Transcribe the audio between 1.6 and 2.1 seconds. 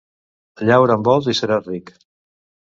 ric.